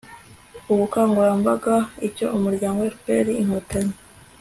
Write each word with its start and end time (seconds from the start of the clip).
ubukangurambaga 0.71 1.75
icyo 2.07 2.25
umuryango 2.37 2.81
fpr– 2.95 3.25
inkotanyi 3.41 3.93